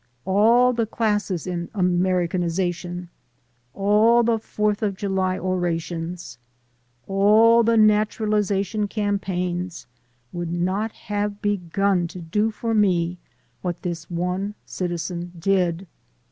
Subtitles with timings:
[0.25, 3.09] All the classes in Americanization,
[3.75, 6.39] all the Fourth of July orations,
[7.05, 9.85] all the naturalization campaigns,
[10.33, 13.19] would not have begun to do for me
[13.61, 15.85] what this one citizen did.